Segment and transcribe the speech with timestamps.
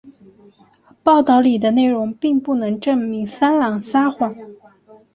[1.03, 4.35] 报道里的内容并不能证明桑兰撒谎。